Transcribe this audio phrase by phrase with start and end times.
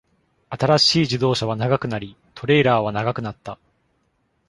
[0.49, 3.59] 新しい自動車は長くなり、トレーラーは長くなった。